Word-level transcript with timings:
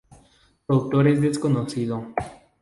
Su 0.65 0.73
autor 0.73 1.09
es 1.09 1.21
desconocido. 1.21 2.07